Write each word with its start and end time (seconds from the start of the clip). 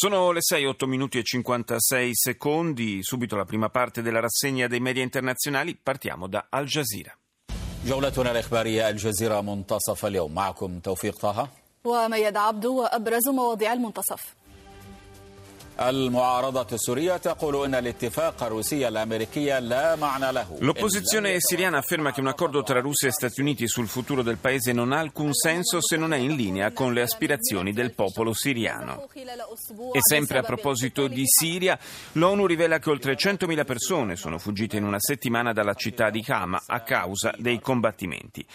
Sono 0.00 0.30
le 0.30 0.40
6, 0.42 0.64
8 0.66 0.86
minuti 0.86 1.18
e 1.18 1.22
56 1.22 2.10
secondi, 2.14 3.02
subito 3.02 3.36
la 3.36 3.44
prima 3.44 3.68
parte 3.70 4.02
della 4.02 4.20
rassegna 4.20 4.66
dei 4.66 4.80
media 4.80 5.02
internazionali, 5.02 5.74
partiamo 5.82 6.26
da 6.28 6.46
Al 6.50 6.66
Jazeera. 6.66 7.16
جولتنا 7.86 8.30
الإخبارية 8.30 8.88
الجزيرة 8.88 9.40
منتصف 9.40 10.06
اليوم 10.06 10.34
معكم 10.34 10.78
توفيق 10.80 11.16
طه 11.18 11.48
ومياد 11.84 12.36
عبدو 12.36 12.82
وأبرز 12.82 13.28
مواضيع 13.28 13.72
المنتصف 13.72 14.34
L'opposizione 20.59 21.37
siriana 21.39 21.79
afferma 21.79 22.11
che 22.13 22.19
un 22.19 22.27
accordo 22.27 22.61
tra 22.61 22.79
Russia 22.79 23.07
e 23.07 23.11
Stati 23.11 23.41
Uniti 23.41 23.67
sul 23.67 23.87
futuro 23.87 24.21
del 24.21 24.37
paese 24.37 24.73
non 24.73 24.91
ha 24.91 24.99
alcun 24.99 25.33
senso 25.33 25.81
se 25.81 25.97
non 25.97 26.13
è 26.13 26.17
in 26.17 26.35
linea 26.35 26.71
con 26.71 26.93
le 26.93 27.01
aspirazioni 27.01 27.73
del 27.73 27.95
popolo 27.95 28.31
siriano. 28.31 29.09
E 29.91 29.99
sempre 30.01 30.37
a 30.37 30.43
proposito 30.43 31.07
di 31.07 31.23
Siria, 31.25 31.79
l'ONU 32.11 32.45
rivela 32.45 32.77
che 32.77 32.89
oltre 32.91 33.17
100.000 33.17 33.65
persone 33.65 34.15
sono 34.15 34.37
fuggite 34.37 34.77
in 34.77 34.83
una 34.83 34.99
settimana 34.99 35.51
dalla 35.51 35.73
città 35.73 36.11
di 36.11 36.23
Hama 36.27 36.61
a 36.63 36.81
causa 36.81 37.33
dei 37.39 37.59
combattimenti. 37.59 38.45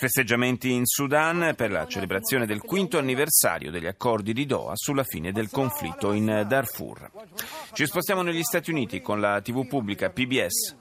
Festeggiamenti 0.00 0.72
in 0.72 0.86
Sudan 0.86 1.52
per 1.54 1.70
la 1.70 1.86
celebrazione 1.86 2.46
del 2.46 2.62
quinto 2.62 2.96
anniversario 2.96 3.70
degli 3.70 3.84
accordi 3.84 4.32
di 4.32 4.46
Doha 4.46 4.72
sulla 4.74 5.04
fine 5.04 5.30
del 5.30 5.50
conflitto 5.50 6.12
in 6.12 6.46
Darfur. 6.48 6.69
Ci 7.72 7.86
spostiamo 7.86 8.22
negli 8.22 8.42
Stati 8.42 8.70
Uniti 8.70 9.00
con 9.00 9.20
la 9.20 9.40
TV 9.40 9.66
pubblica 9.66 10.10
PBS. 10.10 10.76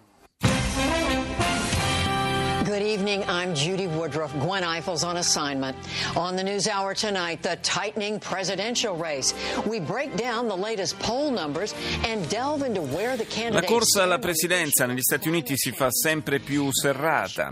Good 2.70 2.84
evening. 2.84 3.24
I'm 3.28 3.56
Judy 3.56 3.88
Woodruff. 3.88 4.32
Gwen 4.40 4.64
Eifel's 4.64 5.04
on 5.04 5.18
assignment. 5.18 5.76
On 6.16 6.36
the 6.36 6.44
News 6.44 6.68
Hour 6.68 6.94
tonight, 6.94 7.42
the 7.42 7.58
tightening 7.64 8.20
presidential 8.20 8.96
race. 8.96 9.34
We 9.66 9.80
break 9.80 10.16
down 10.16 10.48
the 10.48 10.56
latest 10.56 11.00
poll 11.00 11.32
numbers 11.32 11.74
and 12.06 12.30
delve 12.30 12.62
into 12.64 12.82
where 12.82 13.18
the 13.18 13.26
La 13.26 13.30
candidates 13.30 13.70
corsa 13.70 14.04
alla 14.04 14.20
presidenza 14.20 14.86
negli 14.86 15.02
Stati 15.02 15.28
Uniti 15.30 15.58
si 15.58 15.72
fa 15.72 15.90
sempre 15.90 16.40
più 16.40 16.72
serrata. 16.72 17.52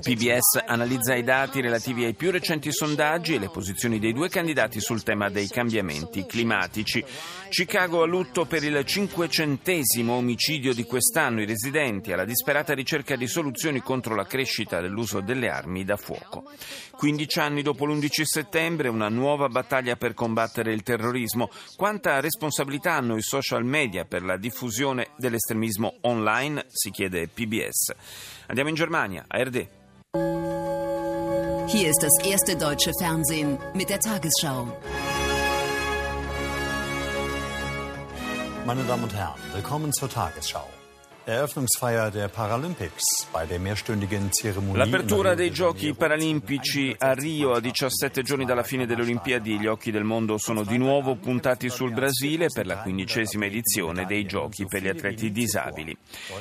PBS 0.00 0.64
analizza 0.66 1.14
i 1.14 1.22
dati 1.22 1.60
relativi 1.60 2.04
ai 2.04 2.14
più 2.14 2.32
recenti 2.32 2.72
sondaggi 2.72 3.34
e 3.34 3.38
le 3.38 3.48
posizioni 3.48 4.00
dei 4.00 4.12
due 4.12 4.28
candidati 4.28 4.80
sul 4.80 5.04
tema 5.04 5.30
dei 5.30 5.46
cambiamenti 5.46 6.26
climatici. 6.26 7.04
Chicago 7.48 8.02
a 8.02 8.06
lutto 8.06 8.44
per 8.44 8.64
il 8.64 8.84
cinquecentesimo 8.84 10.14
omicidio 10.14 10.74
di 10.74 10.82
quest'anno. 10.82 11.42
I 11.42 11.46
residenti 11.46 12.12
alla 12.12 12.24
disperata 12.24 12.74
ricerca 12.74 13.14
di 13.14 13.28
soluzioni 13.28 13.80
contro 13.80 14.16
la 14.16 14.26
crescita 14.26 14.80
dell'uso 14.80 15.20
delle 15.20 15.48
armi 15.48 15.84
da 15.84 15.96
fuoco. 15.96 16.50
15 16.90 17.38
anni 17.38 17.62
dopo 17.62 17.86
l'11 17.86 18.22
settembre, 18.22 18.88
una 18.88 19.08
nuova 19.08 19.48
battaglia 19.48 19.94
per 19.94 20.14
combattere 20.14 20.72
il 20.72 20.82
terrorismo. 20.82 21.50
Quanta 21.76 22.18
responsabilità 22.18 22.94
hanno 22.94 23.16
i 23.16 23.22
social 23.22 23.64
media 23.64 24.04
per 24.04 24.24
la 24.24 24.36
diffusione 24.36 25.10
dell'estremismo 25.16 25.98
online? 26.00 26.64
Si 26.68 26.90
chiede 26.90 27.28
PBS. 27.28 27.94
Andiamo 28.48 28.70
in 28.70 28.76
Germania, 28.76 29.24
ARD. 29.28 29.68
Hier 31.68 31.90
ist 31.90 32.00
das 32.00 32.24
erste 32.24 32.56
deutsche 32.56 32.92
Fernsehen 32.98 33.58
mit 33.74 33.90
der 33.90 33.98
Tagesschau. 33.98 34.68
Meine 38.64 38.84
Damen 38.84 39.02
und 39.02 39.14
Herren, 39.14 39.40
willkommen 39.52 39.92
zur 39.92 40.08
Tagesschau. 40.08 40.75
Eröffnungsfeier 41.28 42.12
der 42.12 42.28
Paralympics 42.28 43.26
bei 43.32 43.46
der 43.46 43.58
mehrstündigen 43.58 44.30
Zeremonie. 44.30 44.78
L'apertura 44.78 45.34
dei 45.34 45.50
giochi 45.50 45.92
paralimpici 45.92 46.94
a 46.96 47.14
Rio 47.14 47.50
a 47.50 47.58
17 47.58 48.22
giorni 48.22 48.44
dalla 48.44 48.62
fine 48.62 48.86
delle 48.86 49.02
Olimpiadi 49.02 49.58
gli 49.58 49.66
occhi 49.66 49.90
del 49.90 50.04
mondo 50.04 50.38
sono 50.38 50.62
di 50.62 50.78
nuovo 50.78 51.16
puntati 51.16 51.68
sul 51.68 51.92
Brasile 51.92 52.46
per 52.54 52.66
la 52.66 52.76
quindicesima 52.76 53.44
edizione 53.46 54.06
dei 54.06 54.24
giochi 54.24 54.66
per 54.66 54.82
gli 54.82 54.86
atleti 54.86 55.32
disabili. 55.32 55.96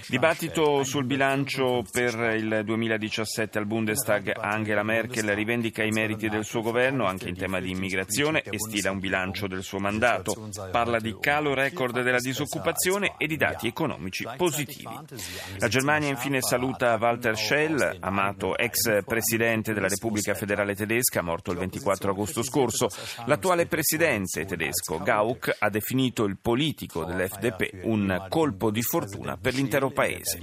Dibattito 0.08 0.84
sul 0.84 1.06
bilancio 1.06 1.84
per 1.92 2.36
il 2.36 2.62
2017 2.64 3.58
al 3.58 3.66
Bundestag 3.66 4.34
Angela 4.40 4.84
Merkel 4.84 5.30
rivendica 5.30 5.82
i 5.82 5.90
meriti 5.90 6.30
del 6.30 6.46
suo 6.46 6.62
governo 6.62 7.08
anche 7.08 7.28
in 7.28 7.36
tema 7.36 7.60
di 7.60 7.72
immigrazione 7.72 8.44
e 8.44 8.60
stila 8.60 8.92
un 8.92 9.00
bilancio 9.00 9.48
del 9.48 9.64
suo 9.64 9.80
mandato. 9.80 10.48
Parla 10.70 11.00
di 11.00 11.16
calo 11.20 11.56
record 11.56 12.04
della 12.04 12.20
disoccupazione 12.20 13.16
e 13.18 13.26
di 13.26 13.36
dati 13.36 13.66
economici 13.66 14.28
positivi. 14.38 14.74
La 14.84 15.68
Germania 15.68 16.10
infine 16.10 16.42
saluta 16.42 16.98
Walter 17.00 17.38
Schell, 17.38 17.98
amato 18.00 18.58
ex 18.58 19.04
presidente 19.06 19.74
della 19.74 19.88
Repubblica 19.88 20.34
Federale 20.34 20.76
Tedesca, 20.76 21.22
morto 21.22 21.52
il 21.52 21.58
24 21.60 22.12
agosto 22.12 22.44
scorso. 22.44 22.88
L'attuale 23.26 23.66
presidente 23.66 24.46
tedesco 24.46 25.00
Gauck 25.00 25.56
ha 25.60 25.70
definito 25.70 26.26
il 26.26 26.38
politico 26.42 27.06
dell'FDP 27.06 27.84
un 27.84 28.26
colpo 28.30 28.72
di 28.72 28.82
fortuna 28.82 29.38
per 29.38 29.54
l'intero 29.54 29.92
paese. 29.92 30.40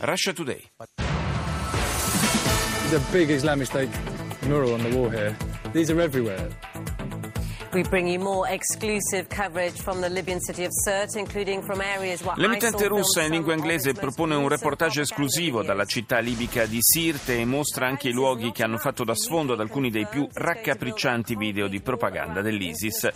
Russia 0.00 0.32
Today. 0.32 0.70
There's 2.88 3.02
a 3.02 3.10
big 3.10 3.30
Islamic 3.30 3.66
State 3.66 3.90
mural 4.42 4.72
on 4.72 4.82
the 4.82 4.96
wall 4.96 5.10
here. 5.10 5.36
These 5.72 5.90
are 5.92 6.00
everywhere. 6.00 6.65
L'emittente 12.36 12.86
russa 12.86 13.22
in 13.22 13.30
lingua 13.30 13.52
inglese 13.54 13.92
propone 13.92 14.34
un 14.34 14.48
reportage 14.48 15.02
esclusivo 15.02 15.62
dalla 15.62 15.84
città 15.84 16.18
libica 16.18 16.64
di 16.64 16.78
Sirte 16.80 17.38
e 17.38 17.44
mostra 17.44 17.86
anche 17.86 18.08
i 18.08 18.12
luoghi 18.12 18.52
che 18.52 18.62
hanno 18.62 18.78
fatto 18.78 19.04
da 19.04 19.14
sfondo 19.14 19.52
ad 19.52 19.60
alcuni 19.60 19.90
dei 19.90 20.06
più 20.06 20.26
raccapriccianti 20.32 21.36
video 21.36 21.68
di 21.68 21.80
propaganda 21.80 22.40
dell'ISIS. 22.40 23.10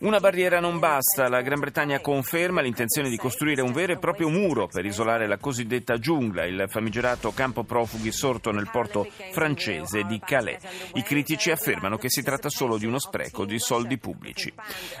Una 0.00 0.20
barriera 0.20 0.60
non 0.60 0.78
basta, 0.78 1.28
la 1.28 1.42
Gran 1.42 1.58
Bretagna 1.58 1.98
conferma 2.00 2.60
l'intenzione 2.60 3.08
di 3.08 3.16
costruire 3.16 3.62
un 3.62 3.72
vero 3.72 3.92
e 3.92 3.98
proprio 3.98 4.28
muro 4.28 4.68
per 4.68 4.84
isolare 4.84 5.26
la 5.26 5.38
cosiddetta 5.38 5.98
giungla, 5.98 6.44
il 6.44 6.66
famigerato 6.68 7.32
campo 7.32 7.64
profughi 7.64 8.12
sorto 8.12 8.52
nel 8.52 8.70
porto 8.70 9.08
francese 9.32 10.04
di 10.04 10.20
Calais. 10.24 10.62
I 10.94 11.02
critici 11.02 11.50
affermano 11.50 11.98
che 11.98 12.08
si 12.10 12.22
tratta 12.22 12.48
solo 12.48 12.78
di 12.78 12.86
uno 12.86 13.00
spreco 13.00 13.44
di 13.44 13.58
soldi 13.58 13.97
pubblici. 13.98 14.52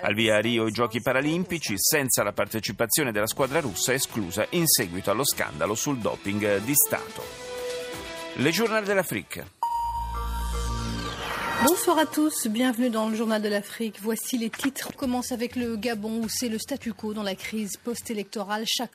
Al 0.02 0.14
via 0.14 0.40
Rio 0.40 0.66
i 0.66 0.72
giochi 0.72 1.00
paralimpici 1.00 1.74
senza 1.76 2.22
la 2.22 2.32
partecipazione 2.32 3.12
della 3.12 3.26
squadra 3.26 3.60
russa 3.60 3.92
esclusa 3.92 4.46
in 4.50 4.66
seguito 4.66 5.10
allo 5.10 5.24
scandalo 5.24 5.74
sul 5.74 5.98
doping 5.98 6.58
di 6.58 6.74
Stato. 6.74 7.22
Le 8.34 8.50
giornali 8.50 8.86
dell'Africa. 8.86 9.46
Bonsoir 11.64 11.98
à 11.98 12.06
tous, 12.06 12.46
bienvenue 12.46 12.88
dans 12.88 13.08
le 13.08 13.16
journal 13.16 13.42
de 13.42 13.48
l'Afrique. 13.48 13.96
Voici 14.00 14.38
les 14.38 14.48
titres. 14.48 14.92
Commence 14.96 15.32
avec 15.32 15.56
le 15.56 15.76
Gabon 15.76 16.20
où 16.22 16.28
c'est 16.28 16.48
le 16.48 16.56
statu 16.56 16.92
quo 16.92 17.14
dans 17.14 17.24
la 17.24 17.34
crise 17.34 17.76
post-électorale. 17.76 18.64
Chaque 18.64 18.92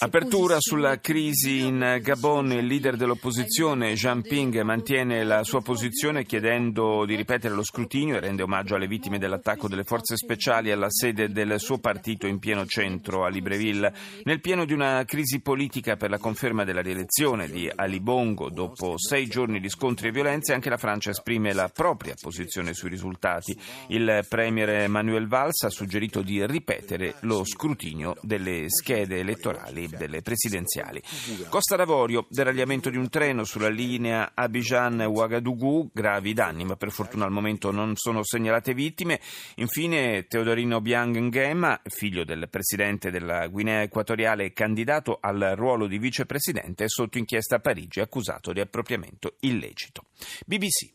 Apertura 0.00 0.56
sulla 0.58 1.00
crisi 1.00 1.60
in 1.60 1.98
Gabon, 2.02 2.52
il 2.52 2.66
leader 2.66 2.94
dell'opposizione 2.94 3.94
Jean 3.94 4.20
Ping 4.20 4.60
mantiene 4.60 5.24
la 5.24 5.42
sua 5.44 5.62
posizione 5.62 6.26
chiedendo 6.26 7.06
di 7.06 7.14
ripetere 7.14 7.54
lo 7.54 7.62
scrutinio 7.62 8.16
e 8.16 8.20
rende 8.20 8.42
omaggio 8.42 8.74
alle 8.74 8.86
vittime 8.86 9.16
dell'attacco 9.18 9.66
delle 9.66 9.84
forze 9.84 10.16
speciali 10.16 10.72
alla 10.72 10.90
sede 10.90 11.30
del 11.30 11.58
suo 11.58 11.78
partito 11.78 12.26
in 12.26 12.38
pieno 12.38 12.66
centro 12.66 13.24
a 13.24 13.30
Libreville. 13.30 13.94
Nel 14.24 14.42
pieno 14.42 14.66
di 14.66 14.74
una 14.74 15.02
crisi 15.06 15.40
politica 15.40 15.96
per 15.96 16.10
la 16.10 16.18
conferma 16.18 16.64
della 16.64 16.82
rielezione 16.82 17.48
di 17.48 17.66
Ali 17.74 18.00
Bongo 18.00 18.50
dopo 18.50 18.98
sei 18.98 19.26
giorni 19.26 19.58
di 19.58 19.70
scontri 19.70 20.08
e 20.08 20.12
violenze, 20.12 20.52
anche 20.52 20.68
la 20.68 20.76
Francia 20.76 21.08
esprime 21.08 21.54
la 21.54 21.70
propria 21.72 22.14
posizione 22.20 22.74
sui 22.74 22.90
risultati. 22.90 23.58
Il 23.86 24.26
premier 24.28 24.86
Manuel 24.90 25.28
Valls 25.28 25.62
ha 25.62 25.70
suggerito 25.70 26.20
di 26.20 26.44
ripetere 26.44 27.14
lo 27.20 27.42
scrutinio 27.42 28.16
delle 28.20 28.66
schede 28.68 29.12
elettorali 29.18 29.88
delle 29.88 30.22
presidenziali. 30.22 31.02
Costa 31.48 31.76
d'Avorio, 31.76 32.26
deragliamento 32.28 32.90
di 32.90 32.96
un 32.96 33.08
treno 33.08 33.44
sulla 33.44 33.68
linea 33.68 34.32
Abidjan-Ouagadougou, 34.34 35.90
gravi 35.92 36.32
danni, 36.32 36.64
ma 36.64 36.76
per 36.76 36.90
fortuna 36.90 37.24
al 37.24 37.30
momento 37.30 37.70
non 37.70 37.96
sono 37.96 38.24
segnalate 38.24 38.74
vittime. 38.74 39.20
Infine 39.56 40.26
Teodorino 40.26 40.80
Biang 40.80 41.16
Ngema, 41.16 41.80
figlio 41.84 42.24
del 42.24 42.48
presidente 42.48 43.10
della 43.10 43.46
Guinea 43.48 43.82
Equatoriale 43.82 44.52
candidato 44.52 45.18
al 45.20 45.52
ruolo 45.56 45.86
di 45.86 45.98
vicepresidente, 45.98 46.84
è 46.84 46.88
sotto 46.88 47.18
inchiesta 47.18 47.56
a 47.56 47.60
Parigi 47.60 48.00
accusato 48.00 48.52
di 48.52 48.60
appropriamento 48.60 49.36
illecito. 49.40 50.04
BBC. 50.46 50.93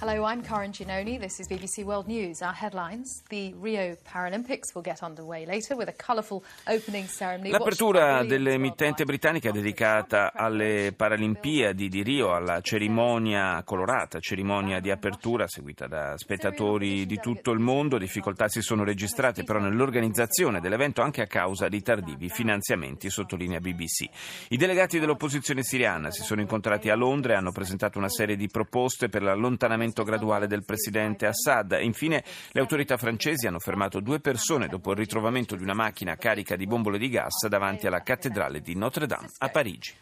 Hello, 0.00 0.24
I'm 0.24 0.42
Karin 0.42 0.72
Ginoni. 0.72 1.18
This 1.18 1.38
is 1.38 1.46
BBC 1.46 1.82
World 1.84 2.08
News. 2.08 2.42
Our 2.42 2.52
headlines. 2.52 3.22
The 3.30 3.54
Rio 3.58 3.96
Paralympics 4.04 4.74
will 4.74 4.82
get 4.82 5.02
underway 5.02 5.46
later 5.46 5.76
with 5.76 5.88
a 5.88 5.94
colourful 5.94 6.42
opening 6.66 7.06
ceremony. 7.06 7.50
L'apertura 7.50 8.22
dell'emittente 8.24 9.04
britannica 9.04 9.50
dedicata 9.50 10.32
alle 10.34 10.92
Paralimpiadi 10.94 11.88
di 11.88 12.02
Rio, 12.02 12.34
alla 12.34 12.60
cerimonia 12.60 13.62
colorata, 13.64 14.18
cerimonia 14.18 14.80
di 14.80 14.90
apertura 14.90 15.46
seguita 15.46 15.86
da 15.86 16.18
spettatori 16.18 17.06
di 17.06 17.16
tutto 17.16 17.52
il 17.52 17.60
mondo. 17.60 17.96
Difficoltà 17.96 18.48
si 18.48 18.60
sono 18.60 18.84
registrate 18.84 19.44
però 19.44 19.60
nell'organizzazione 19.60 20.60
dell'evento 20.60 21.00
anche 21.02 21.22
a 21.22 21.26
causa 21.26 21.68
di 21.68 21.80
tardivi 21.80 22.28
finanziamenti, 22.28 23.08
sottolinea 23.08 23.60
BBC. 23.60 24.06
I 24.48 24.56
delegati 24.56 24.98
dell'opposizione 24.98 25.62
siriana 25.62 26.10
si 26.10 26.22
sono 26.22 26.40
incontrati 26.42 26.90
a 26.90 26.96
Londra 26.96 27.32
e 27.34 27.36
hanno 27.36 27.52
presentato 27.52 27.96
una 27.96 28.10
serie 28.10 28.36
di 28.36 28.48
proposte 28.48 29.08
per 29.08 29.22
l'allontanamento 29.22 29.83
graduale 29.92 30.46
del 30.46 30.64
presidente 30.64 31.26
Assad. 31.26 31.76
Infine, 31.80 32.24
le 32.52 32.60
autorità 32.60 32.96
francesi 32.96 33.46
hanno 33.46 33.58
fermato 33.58 34.00
due 34.00 34.20
persone 34.20 34.68
dopo 34.68 34.92
il 34.92 34.96
ritrovamento 34.96 35.56
di 35.56 35.62
una 35.62 35.74
macchina 35.74 36.16
carica 36.16 36.56
di 36.56 36.66
bombole 36.66 36.98
di 36.98 37.08
gas 37.08 37.46
davanti 37.48 37.86
alla 37.86 38.02
cattedrale 38.02 38.60
di 38.60 38.74
Notre 38.74 39.06
Dame 39.06 39.28
a 39.38 39.48
Parigi. 39.48 39.94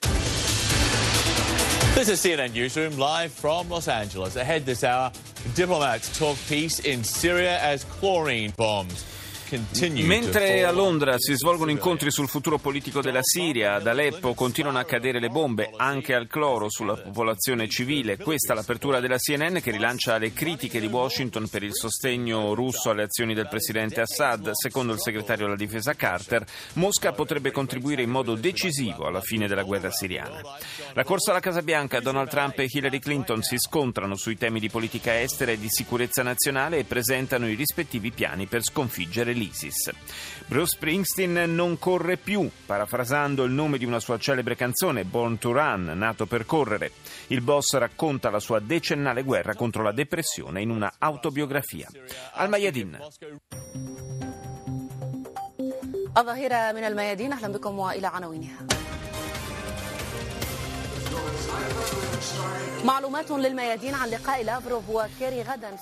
This 1.94 2.08
is 2.08 2.20
CNN 2.20 2.52
Newsroom 2.52 2.96
live 2.96 3.32
from 3.32 3.68
Los 3.68 3.86
Angeles. 3.86 4.36
Ahead 4.36 4.64
this 4.64 4.82
hour, 4.82 5.10
diplomats 5.54 6.16
talk 6.16 6.38
peace 6.48 6.78
in 6.80 7.04
Syria 7.04 7.58
as 7.60 7.84
chlorine 7.84 8.52
bombs. 8.56 9.04
Mentre 10.04 10.64
a 10.64 10.70
Londra 10.70 11.18
si 11.18 11.34
svolgono 11.34 11.70
incontri 11.70 12.10
sul 12.10 12.26
futuro 12.26 12.56
politico 12.56 13.02
della 13.02 13.20
Siria, 13.22 13.74
ad 13.74 13.86
Aleppo 13.86 14.32
continuano 14.32 14.78
a 14.78 14.84
cadere 14.84 15.20
le 15.20 15.28
bombe 15.28 15.70
anche 15.76 16.14
al 16.14 16.26
cloro 16.26 16.70
sulla 16.70 16.96
popolazione 16.96 17.68
civile. 17.68 18.16
Questa 18.16 18.54
è 18.54 18.56
l'apertura 18.56 18.98
della 18.98 19.18
CNN 19.18 19.58
che 19.58 19.70
rilancia 19.70 20.16
le 20.16 20.32
critiche 20.32 20.80
di 20.80 20.86
Washington 20.86 21.48
per 21.48 21.62
il 21.62 21.74
sostegno 21.74 22.54
russo 22.54 22.88
alle 22.88 23.02
azioni 23.02 23.34
del 23.34 23.48
presidente 23.48 24.00
Assad. 24.00 24.52
Secondo 24.52 24.94
il 24.94 25.00
segretario 25.00 25.44
della 25.44 25.56
difesa 25.56 25.92
Carter, 25.92 26.46
Mosca 26.74 27.12
potrebbe 27.12 27.50
contribuire 27.50 28.00
in 28.00 28.10
modo 28.10 28.34
decisivo 28.36 29.06
alla 29.06 29.20
fine 29.20 29.48
della 29.48 29.64
guerra 29.64 29.90
siriana. 29.90 30.40
La 30.94 31.04
corsa 31.04 31.32
alla 31.32 31.40
Casa 31.40 31.60
Bianca, 31.60 32.00
Donald 32.00 32.30
Trump 32.30 32.58
e 32.58 32.68
Hillary 32.70 33.00
Clinton 33.00 33.42
si 33.42 33.58
scontrano 33.58 34.16
sui 34.16 34.38
temi 34.38 34.60
di 34.60 34.70
politica 34.70 35.20
estera 35.20 35.52
e 35.52 35.58
di 35.58 35.68
sicurezza 35.68 36.22
nazionale 36.22 36.78
e 36.78 36.84
presentano 36.84 37.46
i 37.48 37.54
rispettivi 37.54 38.12
piani 38.12 38.46
per 38.46 38.62
sconfiggere 38.62 39.40
l'ISIS. 39.41 39.91
Bruce 40.45 40.75
Springsteen 40.75 41.53
non 41.53 41.77
corre 41.77 42.17
più, 42.17 42.49
parafrasando 42.65 43.43
il 43.43 43.51
nome 43.51 43.77
di 43.77 43.85
una 43.85 43.99
sua 43.99 44.17
celebre 44.17 44.55
canzone, 44.55 45.03
Born 45.03 45.37
to 45.37 45.51
Run, 45.51 45.93
nato 45.95 46.25
per 46.25 46.45
correre. 46.45 46.91
Il 47.27 47.41
boss 47.41 47.75
racconta 47.75 48.29
la 48.29 48.39
sua 48.39 48.59
decennale 48.59 49.23
guerra 49.23 49.55
contro 49.55 49.83
la 49.83 49.91
depressione 49.91 50.61
in 50.61 50.69
una 50.69 50.93
autobiografia. 50.97 51.87
Al 52.33 52.49
Mayadin. 52.49 52.97
الظهيرة 56.17 56.71
من 56.71 56.83
الميادين 56.83 57.33
أهلا 57.33 57.47
بكم 57.47 57.79
وإلى 57.79 58.07
عناوينها 58.07 58.57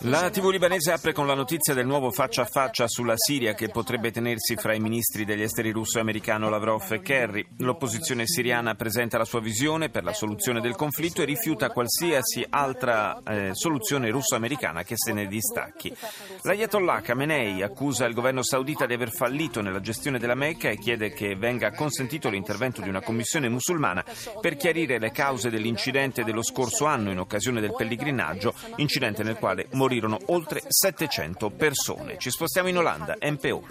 la 0.00 0.31
TV 0.31 0.50
libanese 0.50 0.92
apre 0.92 1.12
con 1.12 1.26
la 1.26 1.34
notizia 1.34 1.75
del 1.75 1.87
nuovo 1.87 2.10
faccia 2.10 2.42
a 2.42 2.46
faccia 2.46 2.88
sulla 2.88 3.14
Siria 3.16 3.54
che 3.54 3.69
potrebbe 3.69 4.10
tenersi 4.10 4.56
fra 4.56 4.75
i 4.75 4.81
ministri 4.81 5.25
degli 5.25 5.42
esteri 5.42 5.70
russo 5.70 5.98
e 5.98 6.00
americano 6.00 6.48
Lavrov 6.48 6.90
e 6.92 7.00
Kerry. 7.00 7.46
L'opposizione 7.58 8.26
siriana 8.26 8.75
presenta 8.75 9.19
la 9.19 9.25
sua 9.25 9.40
visione 9.40 9.90
per 9.90 10.02
la 10.04 10.12
soluzione 10.12 10.60
del 10.60 10.76
conflitto 10.76 11.22
e 11.22 11.26
rifiuta 11.26 11.70
qualsiasi 11.70 12.44
altra 12.48 13.20
eh, 13.26 13.50
soluzione 13.52 14.10
russo-americana 14.10 14.82
che 14.82 14.94
se 14.96 15.12
ne 15.12 15.26
distacchi. 15.26 15.94
L'Ayatollah 16.43 17.00
Khamenei 17.02 17.62
accusa 17.62 18.06
il 18.06 18.14
governo 18.14 18.43
saudita 18.43 18.86
di 18.86 18.94
aver 18.94 19.10
fallito 19.10 19.60
nella 19.60 19.81
gestione 19.81 20.19
della 20.19 20.34
Mecca 20.34 20.70
e 20.70 20.78
chiede 20.78 21.12
che 21.12 21.36
venga 21.36 21.72
consentito 21.72 22.28
l'intervento 22.28 22.81
di 22.81 22.88
una 22.88 23.02
commissione 23.02 23.48
musulmana 23.48 24.04
per 24.40 24.56
chiarire 24.56 24.98
le 24.98 25.10
cause 25.10 25.50
dell'incidente 25.50 26.25
dello 26.31 26.43
scorso 26.43 26.87
anno 26.87 27.11
in 27.11 27.19
occasione 27.19 27.61
del 27.61 27.75
pellegrinaggio, 27.75 28.55
incidente 28.77 29.23
nel 29.23 29.37
quale 29.37 29.67
morirono 29.73 30.19
oltre 30.27 30.62
700 30.67 31.50
persone. 31.50 32.17
Ci 32.19 32.31
spostiamo 32.31 32.69
in 32.69 32.79
Olanda, 32.79 33.17
NPO. 33.21 33.65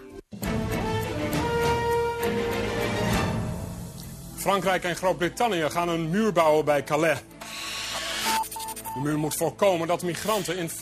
Frankrijk 4.36 4.84
en 4.84 4.96
Groot-Brittannië 4.96 5.70
gaan 5.70 5.90
een 5.90 6.10
muur 6.10 6.32
bouwen 6.32 6.66
bij 6.66 6.84
Calais. 6.84 7.20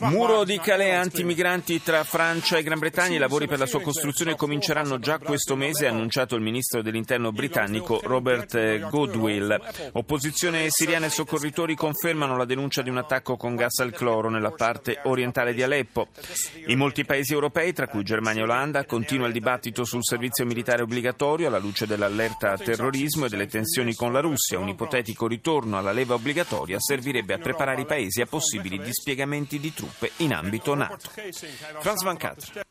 Muro 0.10 0.44
di 0.44 0.60
Calais 0.60 0.94
antimigranti 0.94 1.81
tra 1.84 2.04
Francia 2.04 2.58
e 2.58 2.64
Gran 2.64 2.80
Bretagna. 2.80 3.16
I 3.16 3.19
lavori 3.19 3.48
per 3.48 3.60
la 3.60 3.68
sua 3.68 3.81
costruzione 3.81 4.36
cominceranno 4.36 4.98
già 4.98 5.19
questo 5.19 5.56
mese, 5.56 5.86
ha 5.86 5.92
annunciato 5.92 6.36
il 6.36 6.42
ministro 6.42 6.81
dell'interno 6.81 7.31
britannico 7.31 8.00
Robert 8.04 8.90
Goodwill. 8.90 9.60
Opposizione 9.94 10.66
siriana 10.69 11.06
e 11.06 11.10
soccorritori 11.10 11.75
confermano 11.75 12.36
la 12.36 12.46
denuncia 12.46 12.81
di 12.81 12.90
un 12.90 12.98
attacco 12.98 13.38
con 13.38 13.56
gas 13.56 13.80
al 13.80 13.92
cloro 13.92 14.30
nella 14.30 14.52
parte 14.52 15.00
orientale 15.04 15.54
di 15.54 15.62
Aleppo. 15.62 16.08
In 16.68 16.78
molti 16.80 17.06
paesi 17.06 17.34
europei, 17.34 17.74
tra 17.74 17.88
cui 17.88 18.04
Germania 18.04 18.42
e 18.42 18.46
Olanda, 18.46 18.86
continua 18.86 19.28
il 19.28 19.34
dibattito 19.34 19.84
sul 19.84 20.04
servizio 20.04 20.46
militare 20.46 20.81
obbligatorio 20.81 21.48
alla 21.48 21.60
luce 21.60 21.86
dell'allerta 21.86 22.54
a 22.54 22.58
terrorismo 22.58 23.25
e 23.25 23.30
delle 23.30 23.48
tensioni 23.48 23.94
con 23.94 24.12
la 24.12 24.22
Russia. 24.22 24.58
Un 24.58 24.69
ipotetico 24.69 25.28
ritorno 25.28 25.78
alla 25.78 25.92
leva 25.92 26.16
obbligatoria 26.16 26.80
servirebbe 26.80 27.34
a 27.36 27.38
preparare 27.38 27.81
i 27.81 27.86
paesi 27.86 28.06
paesi 28.07 28.21
a 28.21 28.25
possibili 28.25 28.80
dispiegamenti 28.80 29.59
di 29.59 29.74
truppe 29.74 30.12
in 30.18 30.33
ambito 30.33 30.74
NATO. 30.74 31.09
Frans 31.80 32.04
van 32.04 32.18
Katre. 32.18 32.67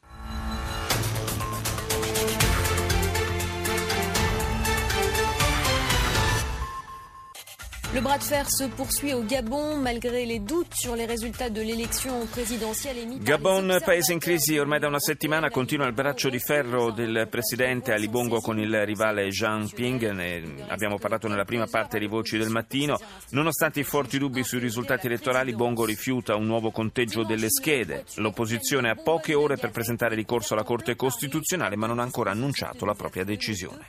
Le 7.95 8.01
bras 8.01 8.19
de 8.19 8.25
fer 8.25 8.45
se 8.51 8.65
poursuit 8.65 9.15
au 9.15 9.23
Gabon 9.23 9.77
malgré 9.77 10.27
les 10.27 10.41
doutes 10.41 10.75
sur 10.75 10.97
les 10.97 11.07
résultats 11.07 11.49
de 11.49 11.63
l'élection 11.63 12.27
présidentielle 12.27 12.99
émise 12.99 13.23
Gabon, 13.23 13.79
paese 13.85 14.13
in 14.13 14.19
crisi 14.19 14.59
ormai 14.59 14.81
da 14.81 14.89
una 14.89 14.99
settimana, 14.99 15.51
continua 15.51 15.87
il 15.87 15.93
braccio 15.93 16.29
di 16.29 16.41
ferro 16.41 16.91
del 16.91 17.29
presidente 17.31 17.93
Ali 17.93 18.09
Bongo 18.09 18.41
con 18.41 18.59
il 18.59 18.85
rivale 18.85 19.29
Jean 19.29 19.71
Ping. 19.71 20.11
Ne 20.11 20.65
abbiamo 20.67 20.99
parlato 20.99 21.29
nella 21.29 21.45
prima 21.45 21.67
parte 21.69 22.01
di 22.01 22.07
Voci 22.07 22.37
del 22.37 22.51
Mattino. 22.51 22.99
Nonostante 23.31 23.81
i 23.81 23.85
forti 23.85 24.19
dubbi 24.19 24.43
sui 24.43 24.59
risultati 24.59 25.07
elettorali, 25.07 25.55
Bongo 25.55 25.85
rifiuta 25.85 26.35
un 26.35 26.45
nuovo 26.45 26.73
conteggio 26.73 27.23
delle 27.23 27.49
schede. 27.49 28.05
L'opposizione 28.17 28.91
ha 28.91 28.97
poche 28.97 29.35
ore 29.35 29.57
per 29.57 29.71
presentare 29.71 30.17
ricorso 30.17 30.55
alla 30.55 30.65
Corte 30.65 30.97
Costituzionale, 30.97 31.77
ma 31.77 31.87
non 31.87 32.01
ha 32.01 32.03
ancora 32.03 32.33
annunciato 32.33 32.85
la 32.85 32.95
propria 32.95 33.23
decisione. 33.23 33.89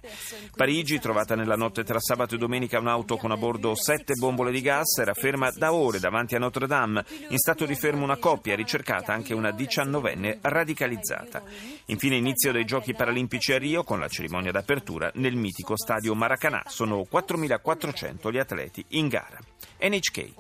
Parigi, 0.56 1.00
trovata 1.00 1.36
nella 1.36 1.56
notte 1.56 1.84
tra 1.84 2.00
sabato 2.00 2.36
e 2.36 2.38
domenica 2.38 2.80
un'auto 2.80 3.18
con 3.18 3.32
a 3.32 3.38
bordo 3.38 3.74
sette 3.98 4.14
bombole 4.14 4.52
di 4.52 4.62
gas, 4.62 5.00
era 5.00 5.14
ferma 5.14 5.50
da 5.52 5.74
ore 5.74 6.00
davanti 6.00 6.36
a 6.36 6.40
Notre 6.40 6.68
Dame. 6.68 7.04
In 7.30 7.38
stato 7.38 7.66
di 7.66 7.74
fermo 7.76 8.04
una 8.04 8.18
coppia, 8.18 8.56
ricercata 8.56 9.12
anche 9.12 9.34
una 9.34 9.52
diciannovenne 9.52 10.38
radicalizzata. 10.42 11.42
Infine 11.86 12.18
inizio 12.18 12.52
dei 12.52 12.66
Giochi 12.66 12.94
Paralimpici 12.94 13.54
a 13.54 13.58
Rio 13.58 13.84
con 13.84 14.00
la 14.00 14.08
cerimonia 14.08 14.52
d'apertura 14.52 15.12
nel 15.16 15.36
mitico 15.36 15.76
stadio 15.76 16.14
Maracanã. 16.14 16.62
Sono 16.68 17.06
4.400 17.12 18.32
gli 18.32 18.38
atleti 18.38 18.86
in 18.90 19.08
gara. 19.08 19.40
NHK. 19.82 20.34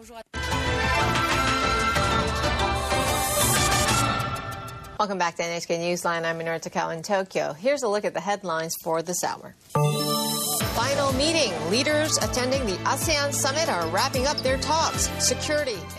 Welcome 4.99 5.19
back 5.19 5.35
to 5.35 5.43
NHK 5.43 5.77
Newsline. 5.79 6.25
I'm 6.25 6.37
Minora 6.37 6.59
Takao 6.59 6.91
in 6.93 7.01
Tokyo. 7.01 7.53
Here's 7.53 7.83
a 7.83 7.87
look 7.87 8.03
at 8.03 8.13
the 8.13 8.21
headlines 8.21 8.73
for 8.83 9.01
this 9.03 9.23
hour. 9.23 9.55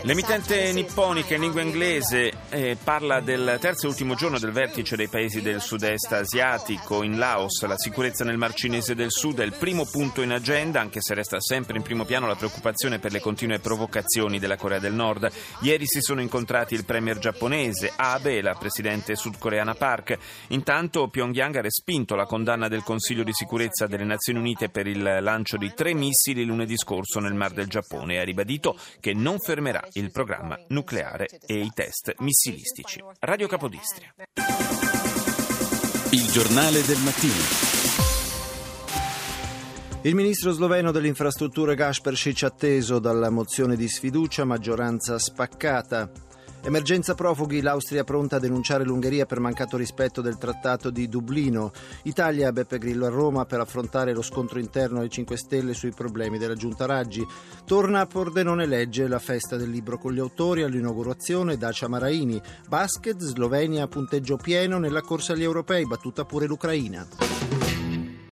L'emittente 0.03 0.71
nipponica 0.71 1.35
in 1.35 1.41
lingua 1.41 1.61
inglese 1.61 2.28
eh, 2.49 2.77
parla 2.83 3.19
del 3.19 3.57
terzo 3.59 3.85
e 3.85 3.89
ultimo 3.89 4.15
giorno 4.15 4.39
del 4.39 4.51
vertice 4.51 4.95
dei 4.95 5.07
paesi 5.07 5.41
del 5.41 5.61
sud-est 5.61 6.11
asiatico 6.11 7.03
in 7.03 7.17
Laos. 7.17 7.61
La 7.65 7.77
sicurezza 7.77 8.23
nel 8.23 8.37
Mar 8.37 8.53
Cinese 8.53 8.95
del 8.95 9.11
Sud 9.11 9.39
è 9.39 9.43
il 9.43 9.53
primo 9.53 9.85
punto 9.85 10.21
in 10.21 10.31
agenda, 10.31 10.79
anche 10.79 11.01
se 11.01 11.13
resta 11.13 11.39
sempre 11.39 11.77
in 11.77 11.83
primo 11.83 12.05
piano 12.05 12.27
la 12.27 12.35
preoccupazione 12.35 12.99
per 12.99 13.11
le 13.11 13.19
continue 13.19 13.59
provocazioni 13.59 14.39
della 14.39 14.57
Corea 14.57 14.79
del 14.79 14.93
Nord. 14.93 15.29
Ieri 15.61 15.85
si 15.85 16.01
sono 16.01 16.21
incontrati 16.21 16.73
il 16.73 16.85
premier 16.85 17.17
giapponese 17.19 17.91
Abe 17.95 18.37
e 18.37 18.41
la 18.41 18.55
presidente 18.55 19.15
sudcoreana 19.15 19.75
Park. 19.75 20.17
Intanto 20.49 21.07
Pyongyang 21.07 21.55
ha 21.57 21.61
respinto 21.61 22.15
la 22.15 22.25
condanna 22.25 22.67
del 22.67 22.83
Consiglio 22.83 23.23
di 23.23 23.33
sicurezza 23.33 23.87
delle 23.87 24.05
Nazioni 24.05 24.39
Unite 24.39 24.69
per 24.69 24.87
il 24.87 25.01
lancio 25.01 25.57
di 25.57 25.71
tre 25.75 25.93
missili 25.93 26.43
lunedì 26.43 26.77
scorso 26.77 27.19
nel 27.19 27.33
Mar 27.33 27.51
del 27.51 27.67
Giappone 27.67 28.15
e 28.15 28.19
ha 28.19 28.23
ribadito 28.23 28.77
che 28.99 29.13
non 29.13 29.39
fermerà 29.39 29.85
il 29.93 30.11
programma 30.11 30.57
nucleare 30.69 31.27
e 31.45 31.59
i 31.59 31.71
test 31.73 32.13
missilistici. 32.39 33.03
Radio 33.19 33.47
Capodistria. 33.47 34.13
Il 36.11 36.31
giornale 36.31 36.81
del 36.85 36.97
mattino. 36.99 37.33
Il 40.03 40.15
ministro 40.15 40.51
sloveno 40.51 40.91
delle 40.91 41.09
infrastrutture 41.09 41.75
Gasperšić 41.75 42.45
atteso 42.45 42.99
dalla 42.99 43.29
mozione 43.29 43.75
di 43.75 43.89
sfiducia, 43.89 44.45
maggioranza 44.45 45.19
spaccata. 45.19 46.09
Emergenza 46.61 47.15
profughi, 47.15 47.61
l'Austria 47.61 48.03
pronta 48.03 48.35
a 48.35 48.39
denunciare 48.39 48.83
l'Ungheria 48.83 49.25
per 49.25 49.39
mancato 49.39 49.77
rispetto 49.77 50.21
del 50.21 50.37
trattato 50.37 50.89
di 50.89 51.07
Dublino. 51.07 51.71
Italia, 52.03 52.51
Beppe 52.51 52.77
Grillo 52.77 53.05
a 53.05 53.09
Roma 53.09 53.45
per 53.45 53.59
affrontare 53.59 54.13
lo 54.13 54.21
scontro 54.21 54.59
interno 54.59 54.99
alle 54.99 55.09
5 55.09 55.37
Stelle 55.37 55.73
sui 55.73 55.91
problemi 55.91 56.37
della 56.37 56.55
Giunta 56.55 56.85
Raggi. 56.85 57.25
Torna 57.65 58.01
a 58.01 58.07
Pordenone 58.07 58.65
Legge 58.65 59.07
la 59.07 59.19
festa 59.19 59.55
del 59.55 59.69
libro 59.69 59.97
con 59.97 60.13
gli 60.13 60.19
autori 60.19 60.63
all'inaugurazione 60.63 61.57
Dacia 61.57 61.87
Maraini. 61.87 62.41
Basket, 62.67 63.17
Slovenia 63.17 63.87
punteggio 63.87 64.35
pieno 64.35 64.77
nella 64.79 65.01
corsa 65.01 65.33
agli 65.33 65.43
europei, 65.43 65.87
battuta 65.87 66.25
pure 66.25 66.45
l'Ucraina. 66.45 67.58